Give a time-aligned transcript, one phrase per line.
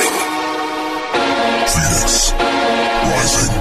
[0.00, 0.16] Rising.
[1.68, 3.52] Phoenix Rising.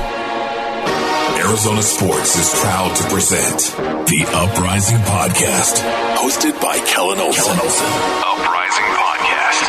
[1.45, 3.59] Arizona Sports is proud to present
[4.07, 5.83] the Uprising Podcast,
[6.15, 7.43] hosted by Kellan Olson.
[7.43, 7.85] Kellan Olson.
[8.23, 9.65] Uprising Podcast.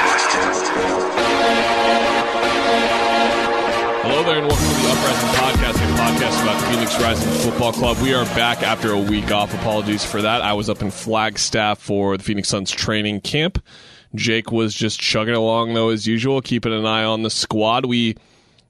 [4.03, 7.97] Hello there, and welcome to the Uprising Podcast, a podcast about Phoenix Rising Football Club.
[8.01, 9.53] We are back after a week off.
[9.55, 10.43] Apologies for that.
[10.43, 13.61] I was up in Flagstaff for the Phoenix Suns training camp.
[14.15, 17.87] Jake was just chugging along though as usual, keeping an eye on the squad.
[17.87, 18.17] We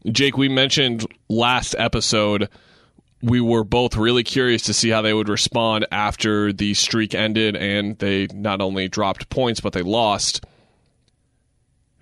[0.06, 2.48] Jake, we mentioned last episode
[3.22, 7.54] we were both really curious to see how they would respond after the streak ended
[7.56, 10.44] and they not only dropped points but they lost.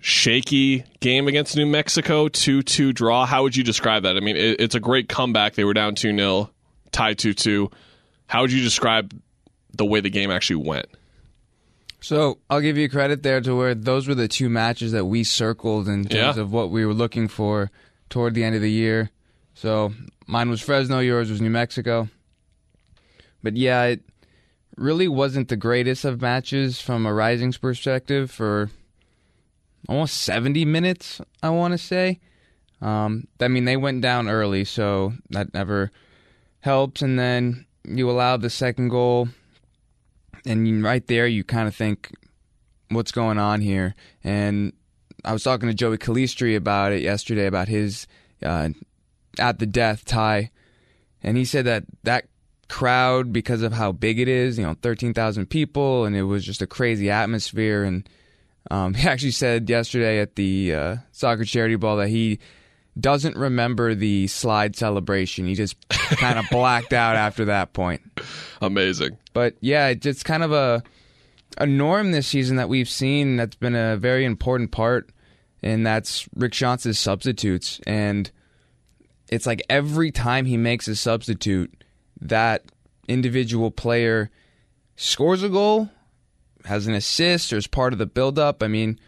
[0.01, 3.25] Shaky game against New Mexico, 2 2 draw.
[3.25, 4.15] How would you describe that?
[4.15, 5.55] I mean, it, it's a great comeback.
[5.55, 6.49] They were down 2 0,
[6.91, 7.69] tied 2 2.
[8.27, 9.13] How would you describe
[9.75, 10.87] the way the game actually went?
[12.01, 15.23] So I'll give you credit there to where those were the two matches that we
[15.23, 16.41] circled in terms Yeah.
[16.41, 17.71] of what we were looking for
[18.09, 19.09] toward the end of the year.
[19.53, 19.93] So
[20.25, 22.07] mine was Fresno, yours was New Mexico.
[23.43, 24.01] But yeah, it
[24.77, 28.69] really wasn't the greatest of matches from a Rising's perspective for
[29.89, 32.19] almost 70 minutes, I want to say.
[32.81, 35.91] Um, I mean, they went down early, so that never
[36.61, 37.01] helps.
[37.01, 39.27] And then you allow the second goal
[40.45, 42.11] and right there you kind of think
[42.89, 43.95] what's going on here?
[44.23, 44.73] And
[45.25, 48.07] i was talking to joey calistri about it yesterday about his
[48.43, 48.69] uh,
[49.37, 50.49] at the death tie
[51.23, 52.25] and he said that that
[52.67, 56.61] crowd because of how big it is you know 13000 people and it was just
[56.61, 58.07] a crazy atmosphere and
[58.71, 62.39] um, he actually said yesterday at the uh, soccer charity ball that he
[62.99, 68.01] doesn't remember the slide celebration he just kind of blacked out after that point
[68.61, 69.17] Amazing.
[69.33, 70.83] but yeah, it's kind of a
[71.57, 75.09] a norm this season that we've seen that's been a very important part,
[75.61, 77.81] and that's Rick Schantz's substitutes.
[77.87, 78.29] And
[79.29, 81.83] it's like every time he makes a substitute,
[82.21, 82.65] that
[83.07, 84.29] individual player
[84.95, 85.89] scores a goal,
[86.65, 88.61] has an assist, or is part of the build-up.
[88.63, 88.99] I mean,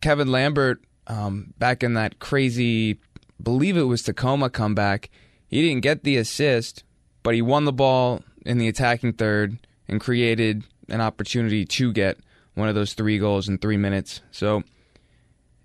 [0.00, 2.98] Kevin Lambert, um, back in that crazy,
[3.42, 5.10] believe it was Tacoma comeback,
[5.46, 6.84] he didn't get the assist,
[7.22, 12.18] but he won the ball in the attacking third and created an opportunity to get
[12.54, 14.20] one of those three goals in three minutes.
[14.30, 14.62] So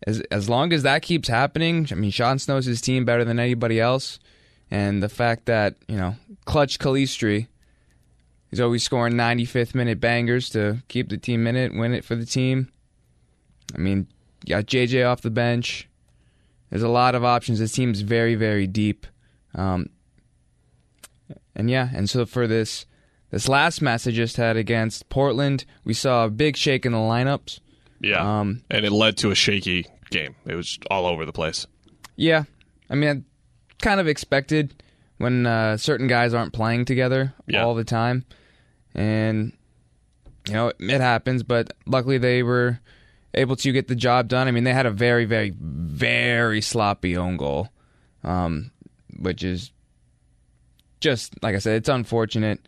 [0.06, 3.40] as as long as that keeps happening, I mean, Sean knows his team better than
[3.40, 4.20] anybody else,
[4.72, 7.48] and the fact that you know Clutch Calistri
[8.52, 12.16] is always scoring 95th minute bangers to keep the team in it, win it for
[12.16, 12.72] the team.
[13.76, 14.08] I mean,
[14.46, 15.88] you got JJ off the bench.
[16.70, 17.60] There's a lot of options.
[17.60, 19.08] This team's very, very deep.
[19.56, 19.90] Um,
[21.56, 22.86] and yeah, and so for this
[23.32, 26.98] this last match I just had against Portland, we saw a big shake in the
[26.98, 27.60] lineups.
[28.02, 28.40] Yeah.
[28.40, 30.36] Um, and it led to a shaky game.
[30.46, 31.68] It was all over the place.
[32.16, 32.44] Yeah,
[32.90, 34.84] I mean, I kind of expected
[35.18, 37.64] when uh, certain guys aren't playing together Yeah.
[37.64, 38.26] all the time,
[38.96, 39.54] and
[40.48, 41.44] you know it happens.
[41.44, 42.80] But luckily, they were
[43.34, 44.48] able to get the job done.
[44.48, 47.70] I mean, they had a very, very, very sloppy own goal,
[48.24, 48.72] um,
[49.18, 49.72] which is
[51.00, 52.68] just like I said, it's unfortunate.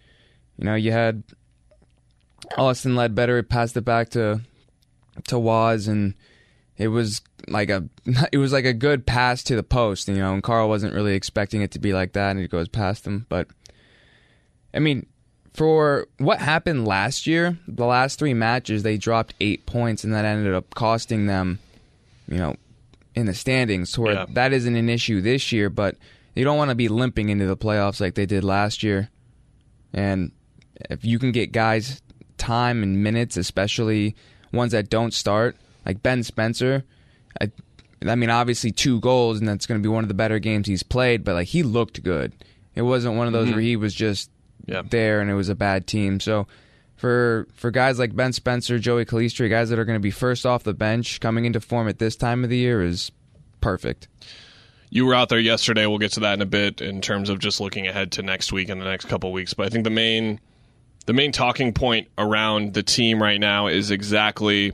[0.57, 1.23] You know, you had
[2.57, 4.41] Austin Ledbetter passed it back to
[5.27, 6.13] to Waz, and
[6.77, 7.87] it was like a
[8.31, 11.15] it was like a good pass to the post, you know, and Carl wasn't really
[11.15, 13.25] expecting it to be like that, and it goes past him.
[13.29, 13.47] But
[14.73, 15.07] I mean,
[15.53, 20.25] for what happened last year, the last three matches they dropped eight points, and that
[20.25, 21.59] ended up costing them,
[22.27, 22.55] you know,
[23.15, 23.97] in the standings.
[23.97, 24.25] Where Yeah.
[24.29, 25.97] that isn't an issue this year, but
[26.35, 29.09] you don't want to be limping into the playoffs like they did last year.
[29.93, 30.31] And
[30.89, 32.01] if you can get guys
[32.37, 34.15] time and minutes, especially
[34.53, 36.85] ones that don't start, like Ben Spencer,
[37.41, 37.51] I,
[38.05, 40.67] I mean, obviously two goals, and that's going to be one of the better games
[40.67, 41.25] he's played.
[41.25, 42.31] But like he looked good.
[42.73, 43.55] It wasn't one of those mm-hmm.
[43.55, 44.31] where he was just
[44.65, 44.83] Yeah.
[44.87, 46.19] there and it was a bad team.
[46.19, 46.47] So
[46.95, 50.45] for for guys like Ben Spencer, Joey Calistri, guys that are going to be first
[50.45, 53.11] off the bench coming into form at this time of the year is
[53.59, 54.07] perfect.
[54.89, 55.85] You were out there yesterday.
[55.85, 58.51] We'll get to that in a bit in terms of just looking ahead to next
[58.51, 59.53] week and the next couple weeks.
[59.53, 60.39] But I think the main
[61.05, 64.73] the main talking point around the team right now is exactly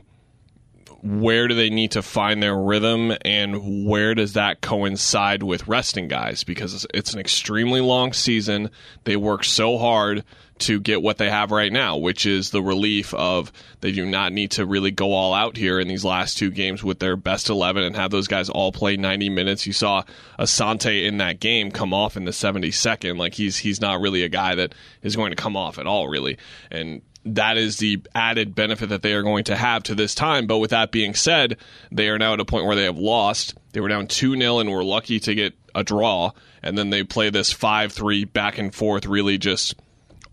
[1.02, 6.08] where do they need to find their rhythm and where does that coincide with resting
[6.08, 6.44] guys?
[6.44, 8.70] Because it's- an extremely long season.
[9.04, 10.24] They work so hard
[10.58, 14.32] to get what they have right now which is the relief of they do not
[14.32, 17.48] need to really go all out here in these last two games with their best
[17.48, 19.68] 11 and have those guys all play 90 minutes.
[19.68, 20.02] You saw
[20.36, 24.28] Asante in that game come off in the 72nd like he's he's not really a
[24.28, 26.38] guy that is going to come off at all really.
[26.72, 30.46] And that is the added benefit that they are going to have to this time.
[30.46, 31.56] But with that being said,
[31.90, 33.54] they are now at a point where they have lost.
[33.72, 36.32] They were down 2 0 and were lucky to get a draw.
[36.62, 39.74] And then they play this 5 3 back and forth, really just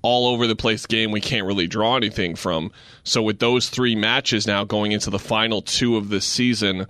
[0.01, 2.71] all over the place game we can't really draw anything from.
[3.03, 6.85] So with those three matches now going into the final two of this season,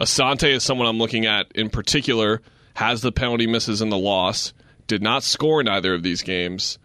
[0.00, 2.40] Asante is someone I'm looking at in particular,
[2.74, 4.52] has the penalty misses and the loss,
[4.86, 6.78] did not score in either of these games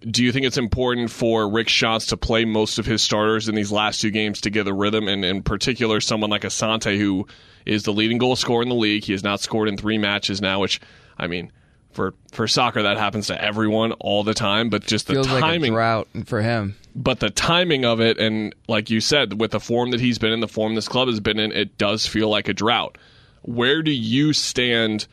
[0.00, 3.54] do you think it's important for Rick Schantz to play most of his starters in
[3.54, 7.26] these last two games to get a rhythm, and in particular, someone like Asante, who
[7.66, 9.04] is the leading goal scorer in the league?
[9.04, 10.80] He has not scored in three matches now, which,
[11.18, 11.50] I mean,
[11.90, 15.60] for for soccer that happens to everyone all the time, but just the Feels timing
[15.60, 16.76] like a drought for him.
[16.94, 20.32] But the timing of it, and like you said, with the form that he's been
[20.32, 22.98] in, the form this club has been in, it does feel like a drought.
[23.42, 25.06] Where do you stand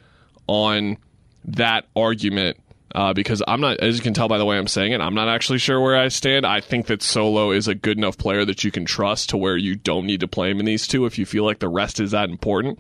[0.47, 0.97] on
[1.45, 2.57] that argument?
[2.95, 5.15] Uh, because I'm not, as you can tell by the way I'm saying it, I'm
[5.15, 6.45] not actually sure where I stand.
[6.45, 9.57] I think that Solo is a good enough player that you can trust to where
[9.57, 12.00] you don't need to play him in these two if you feel like the rest
[12.00, 12.80] is that important.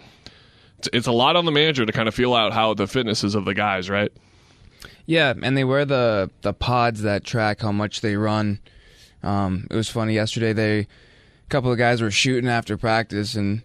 [0.79, 3.25] It's, it's a lot on the manager to kind of feel out how the fitness
[3.25, 4.09] is of the guys, right?
[5.05, 8.59] Yeah, and they wear the the pods that track how much they run.
[9.21, 10.53] Um, it was funny yesterday.
[10.53, 10.87] They a
[11.49, 13.63] couple of guys were shooting after practice, and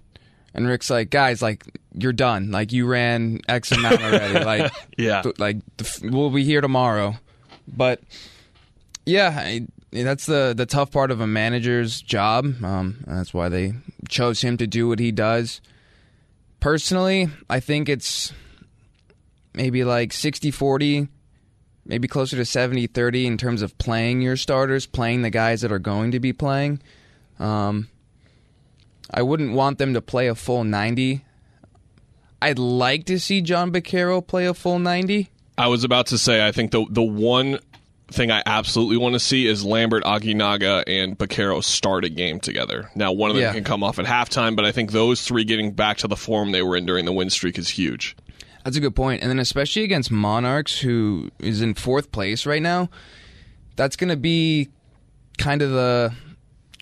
[0.55, 1.65] and Rick's like, guys, like
[1.95, 2.51] you're done.
[2.51, 4.45] Like you ran X amount already.
[4.45, 5.59] like yeah, th- like
[6.03, 7.17] we'll be here tomorrow.
[7.69, 8.01] But
[9.07, 12.63] yeah, I, that's the the tough part of a manager's job.
[12.65, 13.75] Um, that's why they
[14.09, 15.61] chose him to do what he does.
[16.61, 18.33] Personally, I think it's
[19.55, 21.09] maybe like 60-40,
[21.87, 25.79] maybe closer to 70-30 in terms of playing your starters, playing the guys that are
[25.79, 26.83] going to be playing.
[27.39, 27.89] Um,
[29.13, 31.25] I wouldn't want them to play a full 90.
[32.43, 35.29] I'd like to see Jon Bakero play a full 90.
[35.59, 37.59] I was about to say, I think the the one
[38.11, 42.91] thing I absolutely want to see is Lambert, Aginaga, and Bakero start a game together.
[42.97, 43.53] Now, one of them Yeah.
[43.53, 46.51] can come off at halftime, but I think those three getting back to the form
[46.51, 48.17] they were in during the win streak is huge.
[48.65, 49.23] That's a good point.
[49.23, 52.91] And then especially against Monarchs, who is in fourth place right now,
[53.77, 54.71] that's going to be
[55.39, 56.13] kind of the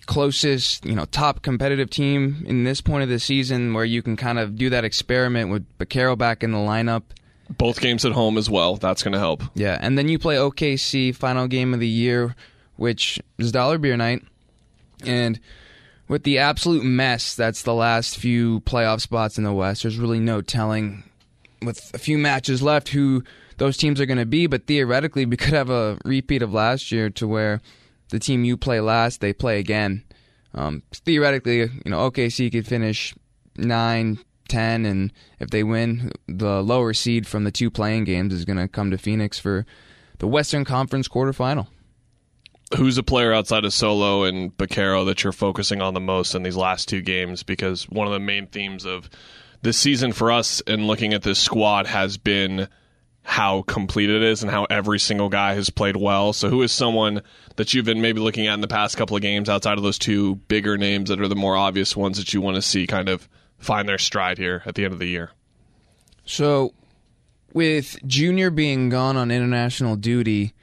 [0.09, 4.17] closest, you know, top competitive team in this point of the season where you can
[4.17, 7.03] kind of do that experiment with Bakero back in the lineup.
[7.47, 8.75] Both games at home as well.
[8.75, 9.43] That's going to help.
[9.53, 12.35] Yeah, and then you play OKC final game of the year,
[12.75, 14.23] which is Dollar Beer Night,
[15.05, 15.39] and
[16.07, 20.19] with the absolute mess that's the last few playoff spots in the West, there's really
[20.19, 21.03] no telling
[21.61, 23.23] with a few matches left who
[23.57, 24.47] those teams are going to be.
[24.47, 27.61] But theoretically, we could have a repeat of last year to where
[28.09, 30.03] the team you play last, they play again.
[30.53, 33.13] Um, theoretically, you know, OKC could finish
[33.55, 38.45] nine, ten, and if they win, the lower seed from the two playing games is
[38.45, 39.65] going to come to Phoenix for
[40.17, 41.67] the Western Conference quarterfinal.
[42.77, 46.43] Who's a player outside of Solo and Bakero that you're focusing on the most in
[46.43, 47.41] these last two games?
[47.41, 49.09] Because one of the main themes of
[49.61, 52.67] this season for us and looking at this squad has been
[53.29, 56.33] how complete it is and how every single guy has played well.
[56.33, 57.21] So, who is someone
[57.57, 59.99] that you've been maybe looking at in the past couple of games outside of those
[59.99, 63.07] two bigger names that are the more obvious ones that you want to see kind
[63.07, 63.29] of
[63.59, 65.29] find their stride here at the end of the year?
[66.25, 66.73] So,
[67.53, 70.55] with Junior being gone on international duty,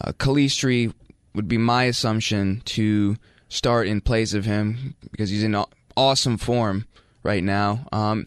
[0.00, 0.94] uh, Calistri
[1.34, 3.16] would be my assumption to
[3.50, 5.62] start in place of him because he's in
[5.94, 6.86] awesome form
[7.22, 7.86] right now.
[7.92, 8.24] Um,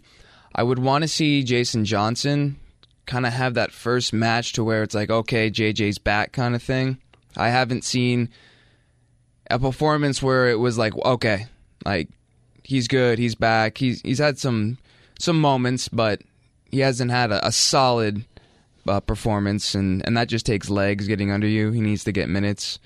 [0.53, 2.57] I would want to see Jason Johnson
[3.05, 6.63] kind of have that first match to where it's like, okay, JJ's back kind of
[6.63, 6.97] thing.
[7.35, 8.29] I haven't seen
[9.49, 11.47] a performance where it was like, okay,
[11.85, 12.09] like
[12.63, 13.77] he's good, he's back.
[13.77, 14.77] He's he's had some
[15.19, 16.21] some moments, but
[16.65, 18.25] he hasn't had a, a solid
[18.87, 21.71] uh, performance, and, and that just takes legs getting under you.
[21.71, 22.79] He needs to get minutes.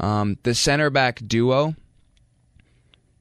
[0.00, 1.74] Um, the center back duo,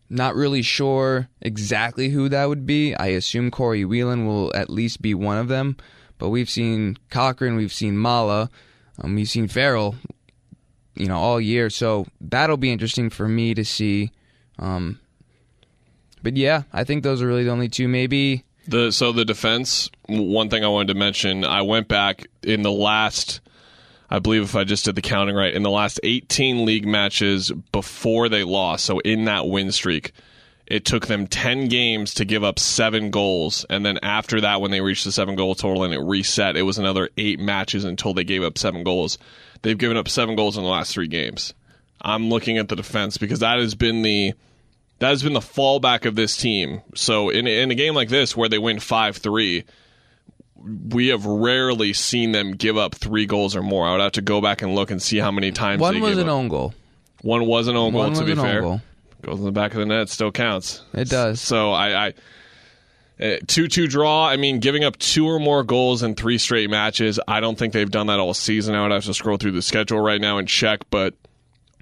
[0.10, 2.96] not really sure exactly who that would be.
[2.96, 5.78] I assume Corey Whelan will at least be one of them,
[6.22, 8.52] but we've seen Cochran, we've seen Mala,
[9.02, 9.96] um, we've seen Farrell,
[10.94, 11.72] you know, all year.
[11.72, 14.12] So that'll be interesting for me to see.
[14.60, 15.00] Um,
[16.22, 17.88] but yeah, I think those are really the only two.
[17.88, 19.90] Maybe The so the defense.
[20.08, 21.44] One thing I wanted to mention.
[21.44, 23.42] I went back in the last.
[24.08, 27.52] I believe if I just did the counting right, in the last 18 league matches
[27.72, 30.12] before they lost, so in that win streak,
[30.72, 33.66] it took them 10 games to give up seven goals.
[33.70, 36.62] And then after that, when they reached the seven goal total and it reset, it
[36.62, 39.18] was another eight matches until they gave up seven goals.
[39.64, 41.54] They've given up seven goals in the last three games.
[42.02, 44.34] I'm looking at the defense because that has been the
[45.00, 46.82] that has been the fallback of this team.
[46.96, 49.66] So in in a game like this where they win five three,
[50.56, 53.86] we have rarely seen them give up three goals or more.
[53.86, 56.00] I would have to go back and look and see how many times one they
[56.00, 56.34] was an up.
[56.34, 56.74] own goal.
[57.24, 58.02] One was an own goal.
[58.02, 58.82] One to be an own fair, goal.
[59.22, 60.82] Goes in the back of the net still counts.
[60.94, 61.42] It does.
[61.42, 62.14] So I, I
[63.22, 64.28] uh, two two draw.
[64.28, 67.20] I mean, giving up two or more goals in three straight matches.
[67.28, 68.74] I don't think they've done that all season.
[68.74, 71.16] I would have to scroll through the schedule right now and check, but.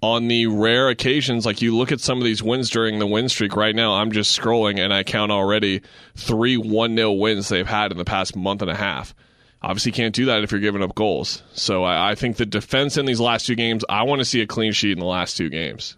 [0.02, 3.28] On the rare occasions, like you look at some of these wins during the win
[3.28, 5.82] streak right now, I'm just scrolling and I count already
[6.16, 9.14] three 1 0 wins they've had in the past month and a half.
[9.62, 11.44] Obviously, can't do that if you're giving up goals.
[11.52, 14.40] So I, I think the defense in these last two games, I want to see
[14.40, 15.98] a clean sheet in the last two games.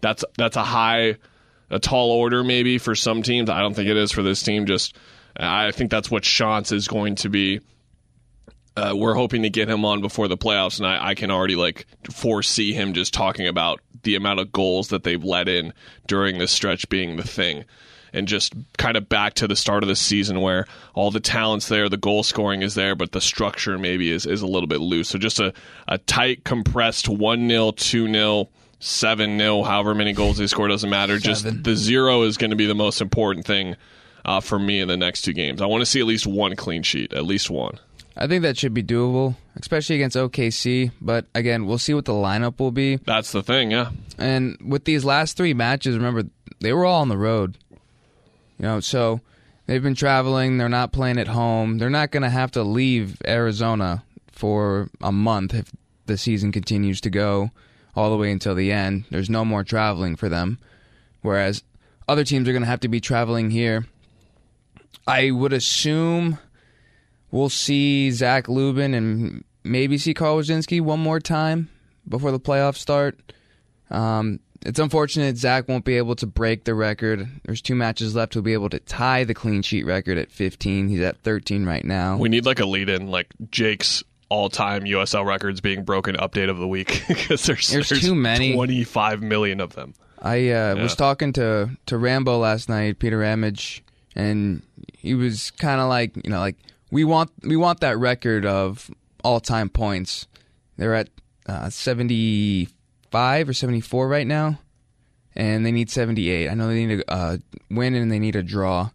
[0.00, 1.16] That's that's a high,
[1.70, 3.50] a tall order maybe for some teams.
[3.50, 4.66] I don't think it is for this team.
[4.66, 4.96] Just
[5.36, 7.60] I think that's what Schantz is going to be.
[8.76, 11.56] Uh, we're hoping to get him on before the playoffs, and I, I can already
[11.56, 15.72] like foresee him just talking about the amount of goals that they've let in
[16.06, 17.64] during this stretch being the thing
[18.12, 21.68] and just kind of back to the start of the season where all the talent's
[21.68, 24.80] there, the goal scoring is there, but the structure maybe is, is a little bit
[24.80, 25.08] loose.
[25.08, 25.52] So just a,
[25.86, 28.48] a tight, compressed 1 0, 2 0,
[28.80, 31.18] 7 0, however many goals they score, doesn't matter.
[31.18, 33.76] Just the zero is going to be the most important thing
[34.24, 35.60] uh, for me in the next two games.
[35.60, 37.78] I want to see at least one clean sheet, at least one.
[38.16, 40.92] I think that should be doable, especially against OKC.
[41.00, 42.96] But again, we'll see what the lineup will be.
[42.96, 43.90] That's the thing, yeah.
[44.18, 46.24] And with these last three matches, remember
[46.60, 47.58] they were all on the road.
[48.58, 49.20] You know, so
[49.66, 50.56] they've been traveling.
[50.58, 51.78] They're not playing at home.
[51.78, 55.70] They're not going to have to leave Arizona for a month if
[56.06, 57.50] the season continues to go
[57.94, 59.04] all the way until the end.
[59.10, 60.58] There's no more traveling for them.
[61.22, 61.62] Whereas
[62.08, 63.86] other teams are going to have to be traveling here.
[65.06, 66.38] I would assume
[67.30, 71.68] we'll see Zac Lubin and maybe see Carl Woszczynski one more time
[72.08, 73.18] before the playoffs start.
[73.90, 77.26] Um, it's unfortunate Zach won't be able to break the record.
[77.44, 78.34] There's two matches left.
[78.34, 80.88] He'll be able to tie the clean sheet record at 15.
[80.88, 82.18] He's at 13 right now.
[82.18, 86.48] We need like a lead in, like Jake's all time USL records being broken update
[86.48, 88.54] of the week because there's, There's too many.
[88.54, 89.94] 25 million of them.
[90.22, 93.82] I uh, was talking to to Rambo last night, Peter Ramage,
[94.14, 96.56] and he was kind of like, you know, like
[96.90, 98.90] we want we want that record of
[99.24, 100.26] all time points.
[100.76, 101.08] They're at
[101.46, 104.58] uh, 75 or 74 right now,
[105.34, 106.50] and they need 78.
[106.50, 107.36] I know they need a uh,
[107.70, 108.90] win and they need a draw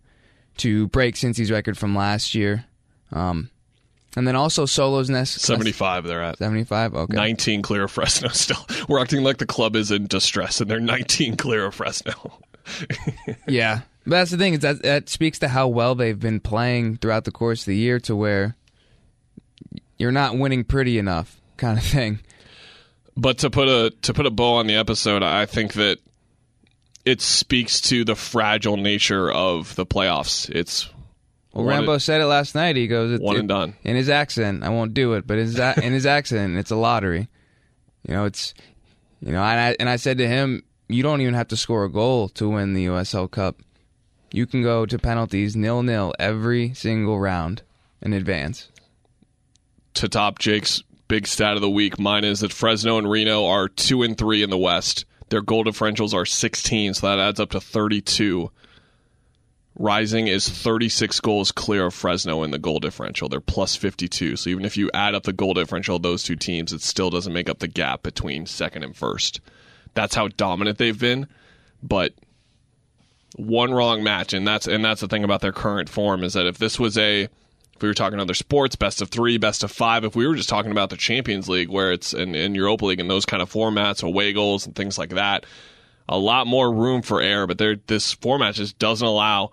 [0.58, 2.66] to break Cincy's record from last year.
[3.12, 3.50] Um,
[4.16, 6.38] and then also Solo's Nest 75 they're at.
[6.38, 6.94] 75.
[6.96, 7.16] Okay.
[7.16, 8.66] 19 clear of Fresno still.
[8.88, 12.14] We're acting like the club is in distress and they're 19 clear of Fresno.
[13.48, 16.98] Yeah, but that's the thing is that that speaks to how well they've been playing
[16.98, 18.56] throughout the course of the year, to where
[19.98, 22.20] you're not winning pretty enough, kind of thing.
[23.16, 26.00] But to put a to put a bow on the episode, I think that
[27.06, 30.50] it speaks to the fragile nature of the playoffs.
[30.50, 30.90] It's
[31.56, 32.76] Well, Rambo and- said it last night.
[32.76, 33.76] He goes, one it- and done.
[33.84, 34.64] in his accent.
[34.64, 37.28] I won't do it, but in his, in his accent, it's a lottery.
[38.08, 38.54] You know, it's
[39.22, 41.86] you know, and I and I said to him, you don't even have to score
[41.86, 43.62] a goal to win the USL Cup.
[44.32, 47.62] You can go to penalties nil nil every single round
[48.02, 48.70] in advance.
[49.96, 51.98] to top Jake's big stat of the week.
[51.98, 55.06] Mine is that Fresno and Reno are two and three in the West.
[55.30, 58.52] Their goal differentials are 16, so that adds up to 32.
[59.78, 63.28] Rising is 36 goals clear of Fresno in the goal differential.
[63.28, 64.38] They're plus 52.
[64.38, 67.10] So even if you add up the goal differential of those two teams, it still
[67.10, 69.42] doesn't make up the gap between second and first.
[69.94, 71.28] That's how dominant they've been.
[71.84, 72.14] But
[73.36, 76.48] one wrong match, and that's and that's the thing about their current form is that
[76.48, 79.72] if this was a if we were talking other sports, best of three, best of
[79.72, 82.86] five, if we were just talking about the Champions League where it's in, in Europa
[82.86, 85.46] League and those kind of formats, or away goals and things like that,
[86.08, 87.48] a lot more room for error.
[87.48, 87.58] But
[87.88, 89.52] this format just doesn't allow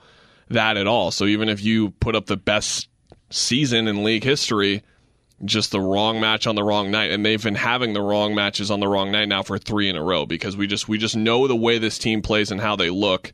[0.49, 1.11] that at all.
[1.11, 2.89] So even if you put up the best
[3.31, 4.83] season in league history,
[5.45, 8.71] just the wrong match on the wrong night, and they've been having the wrong matches
[8.71, 11.17] on the wrong night now for three in a row because we just we just
[11.17, 13.33] know the way this team plays and how they look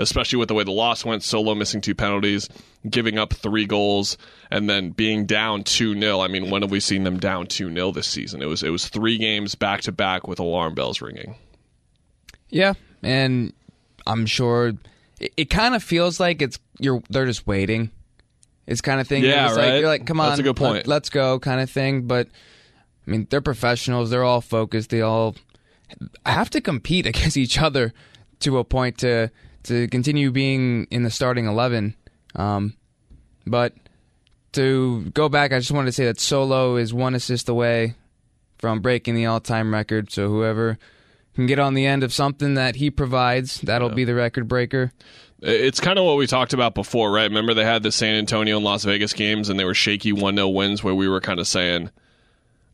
[0.00, 2.48] especially with the way the loss went, Solo missing two penalties,
[2.88, 4.16] giving up three goals,
[4.50, 6.20] and then being down 2 0.
[6.20, 8.42] I mean, when have we seen them down 2 0 this season?
[8.42, 11.36] It was it was three games back to back with alarm bells ringing.
[12.50, 13.52] Yeah, and
[14.06, 14.72] I'm sure
[15.20, 17.90] it, it kind of feels like it's you're they're just waiting.
[18.66, 19.24] It's kind of thing.
[19.24, 19.56] Yeah, right.
[19.56, 20.86] Like, you're like, come on, That's a good point.
[20.86, 22.06] Let, us go, kind of thing.
[22.06, 22.28] But
[23.06, 24.10] I mean, they're professionals.
[24.10, 24.90] They're all focused.
[24.90, 25.34] They all
[26.24, 27.92] have to compete against each other
[28.40, 29.30] to a point to
[29.64, 31.94] to continue being in the starting eleven.
[32.34, 32.74] Um,
[33.46, 33.74] but
[34.52, 37.94] to go back, I just wanted to say that Solo is one assist away
[38.58, 40.10] from breaking the all-time record.
[40.10, 40.78] So whoever
[41.34, 44.92] can get on the end of something that he provides, that'll be the record breaker.
[45.40, 47.24] It's kind of what we talked about before, right?
[47.28, 50.36] Remember they had the San Antonio and Las Vegas games and they were shaky 1
[50.36, 51.90] 0 wins where we were kind of saying,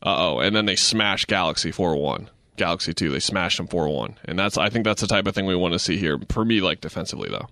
[0.03, 0.39] uh oh.
[0.39, 2.29] And then they smashed Galaxy 4 1.
[2.57, 5.35] Galaxy 2, They smashed them four one, and that's I think that's the type of
[5.35, 6.19] thing we want to see here.
[6.29, 7.47] For me, like defensively though.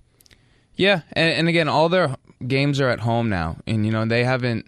[0.75, 4.23] Yeah, and, and again, all their games are at home now, and you know they
[4.23, 4.65] haven't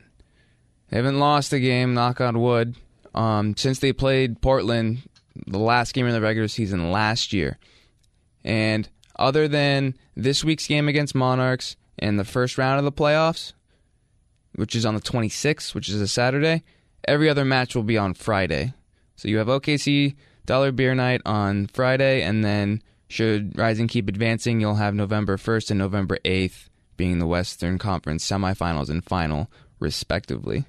[0.89, 1.95] they haven't lost a game.
[1.95, 2.75] Knock on wood.
[3.15, 4.99] Um, since they played Portland,
[5.45, 7.57] the last game in the regular season last year,
[8.43, 8.89] and
[9.19, 13.53] other than this week's game against Monarchs and the first round of the playoffs,
[14.55, 16.63] which is on the 26th, which is a Saturday,
[17.07, 18.73] every other match will be on Friday.
[19.15, 20.15] So you have OKC
[20.45, 25.71] Dollar Beer Night on Friday, and then should Rising keep advancing, you'll have November 1st
[25.71, 30.65] and November 8th being the Western Conference semifinals and final, respectively.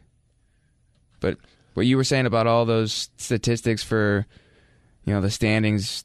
[1.20, 1.38] But
[1.74, 4.26] what you were saying about all those statistics for,
[5.08, 6.04] you know, the standings,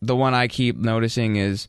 [0.00, 1.66] the one I keep noticing is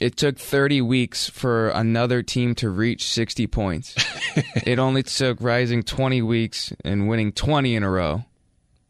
[0.00, 3.94] it took 30 weeks for another team to reach 60 points.
[4.66, 8.24] it only took Rising 20 weeks and winning 20 in a row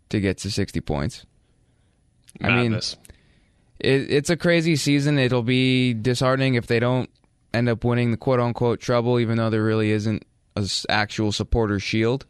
[0.09, 1.27] to get to 60 points.
[2.41, 2.97] Madness.
[2.97, 5.19] I mean, it, it's a crazy season.
[5.19, 7.11] It'll be disheartening if they don't
[7.53, 10.25] end up winning the quote unquote trouble, even though there really isn't
[10.57, 12.25] an actual supporter shield.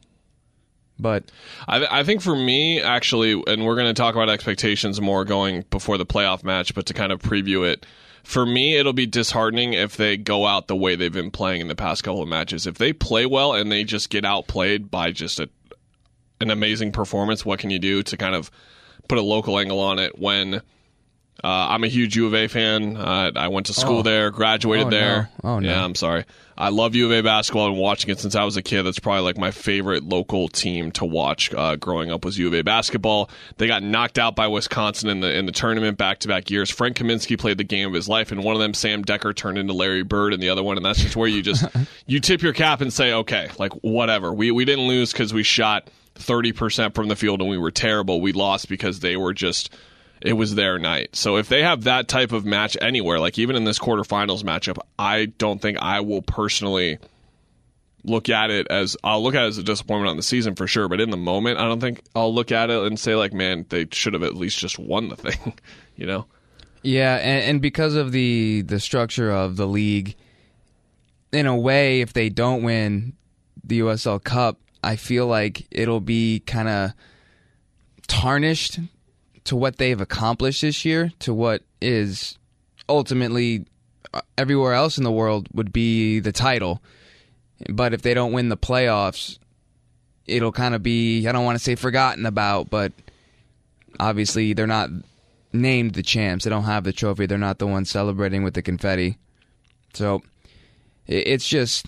[0.99, 1.31] But
[1.67, 5.65] I, I think for me, actually, and we're going to talk about expectations more going
[5.71, 7.85] before the playoff match, but to kind of preview it,
[8.23, 11.69] for me, it'll be disheartening if they go out the way they've been playing in
[11.69, 12.67] the past couple of matches.
[12.67, 15.51] If they play well and they just get outplayed by just a,
[16.41, 18.51] an amazing performance, what can you do to kind of
[19.09, 20.63] put a local angle on it when
[21.43, 22.97] uh, I'm a huge U of A fan.
[22.97, 24.03] Uh, I went to school Oh.
[24.03, 25.31] there, graduated Oh, there.
[25.43, 25.51] no.
[25.51, 25.69] Oh, no.
[25.69, 26.25] Yeah, I'm sorry.
[26.57, 28.85] I love U of A basketball and watching it since I was a kid.
[28.85, 32.55] That's probably like my favorite local team to watch uh, growing up was U of
[32.55, 33.29] A basketball.
[33.57, 36.71] They got knocked out by Wisconsin in the in the tournament back to back years.
[36.71, 39.59] Frank Kaminsky played the game of his life, and one of them, Sam Dekker, turned
[39.59, 41.65] into Larry Bird, and the other one, and that's just where you just
[42.07, 44.33] you tip your cap and say, okay, like whatever.
[44.33, 47.73] We we didn't lose because we shot thirty percent from the field and we were
[47.73, 48.21] terrible.
[48.21, 49.75] We lost because they were just
[50.25, 51.15] it was their night.
[51.15, 54.79] So if they have that type of match anywhere, like even in this quarterfinals matchup,
[54.99, 56.99] I don't think I will personally
[58.05, 60.67] look at it as I'll look at it as a disappointment on the season for
[60.67, 60.89] sure.
[60.89, 63.67] But in the moment, I don't think I'll look at it and say like, man,
[63.69, 65.55] they should have at least just won the thing,
[65.95, 66.25] you know?
[66.83, 70.17] Yeah, and, and because of the the structure of the league,
[71.33, 73.15] in a way, if they don't win
[73.63, 76.93] the USL Cup, I feel like it'll be kind of
[78.07, 78.81] tarnished
[79.45, 82.39] to what they've accomplished this year, to what is
[82.89, 83.67] ultimately
[84.13, 86.83] uh, everywhere else in the world would be the title.
[87.69, 89.39] But if they don't win the playoffs,
[90.27, 92.93] it'll kind of be I don't want to say forgotten about, but
[94.01, 94.91] obviously they're not
[95.53, 96.45] named the champs.
[96.45, 97.27] They don't have the trophy.
[97.27, 99.19] They're not the ones celebrating with the confetti.
[99.95, 100.23] So
[101.07, 101.87] it's just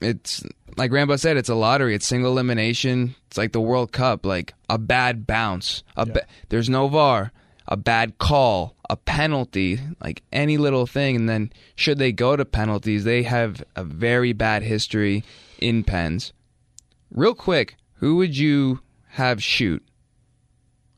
[0.00, 0.42] it's
[0.76, 1.36] like Rambo said.
[1.36, 1.94] It's a lottery.
[1.94, 3.14] It's single elimination.
[3.28, 4.24] It's like the World Cup.
[4.24, 5.82] Like a bad bounce.
[5.96, 7.32] A ba- there's no VAR.
[7.68, 8.76] A bad call.
[8.88, 9.80] A penalty.
[10.02, 11.16] Like any little thing.
[11.16, 15.22] And then should they go to penalties, they have a very bad history
[15.58, 16.32] in pens.
[17.10, 19.84] Real quick, who would you have shoot?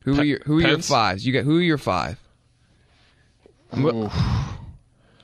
[0.03, 1.25] Who are your Who are your fives?
[1.25, 2.19] You got who are your five?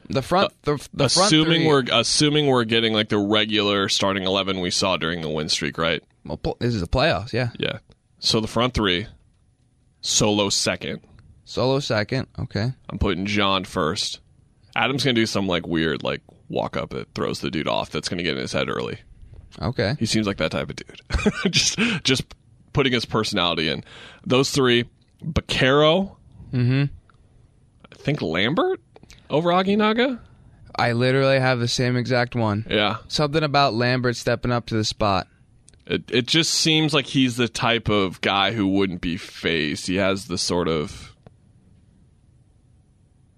[0.09, 4.23] The front, the, the front assuming three- we're assuming we're getting like the regular starting
[4.23, 6.03] eleven we saw during the win streak, right?
[6.25, 7.49] well, this is the playoffs, yeah.
[7.59, 7.79] Yeah.
[8.19, 9.07] So the front three,
[10.01, 11.01] Solo second.
[11.45, 12.71] Solo second, okay.
[12.89, 14.19] I'm putting John first.
[14.75, 17.89] Adam's gonna do some like weird like walk up that throws the dude off.
[17.91, 18.99] That's gonna get in his head early.
[19.61, 19.95] Okay.
[19.99, 21.01] He seems like that type of dude.
[21.51, 22.23] just just
[22.73, 23.83] putting his personality in.
[24.25, 24.85] Those three,
[25.23, 26.15] Bakero.
[26.53, 26.83] Mm-hmm.
[27.91, 28.79] I think Lambert
[29.29, 30.19] over Aginaga.
[30.75, 32.65] I literally have the same exact one.
[32.69, 32.97] Yeah.
[33.07, 35.27] Something about Lambert stepping up to the spot.
[35.85, 39.87] It it just seems like he's the type of guy who wouldn't be phased.
[39.87, 41.15] He has the sort of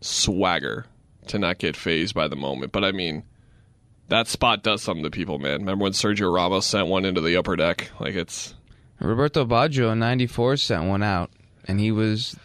[0.02, 0.86] swagger
[1.28, 2.72] to not get phased by the moment.
[2.72, 3.24] But I mean,
[4.10, 5.62] that spot does something to people, man.
[5.62, 7.90] Remember when Sergio Ramos sent one into the upper deck?
[8.00, 8.54] Like it's
[9.00, 11.32] Roberto Baggio in 94 sent one out,
[11.66, 12.36] and he was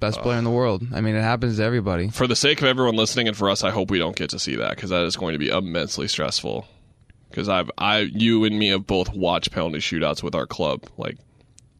[0.00, 0.86] best player in the world.
[0.92, 2.08] I mean, it happens to everybody.
[2.08, 4.38] for the sake of everyone listening and for us, I hope we don't get to
[4.38, 6.66] see that because that is going to be immensely stressful.
[7.30, 11.18] Because I've I you and me have both watched penalty shootouts with our club, like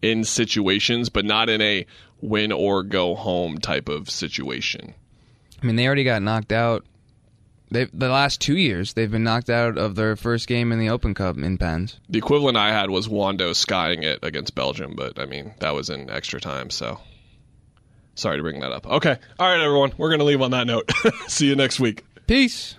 [0.02, 1.87] in situations, but not in a
[2.20, 4.94] win or go home type of situation.
[5.62, 6.85] I mean, they already got knocked out.
[7.70, 10.90] They the last two years they've been knocked out of their first game in the
[10.90, 11.98] Open Cup in pens.
[12.09, 15.90] The equivalent I had was Wando skying it against Belgium, but I mean that was
[15.90, 17.00] in extra time, so
[18.18, 18.87] sorry to bring that up.
[18.87, 20.90] Okay, all right, everyone, we're gonna leave on that note.
[21.28, 22.04] See you next week.
[22.26, 22.74] Peace.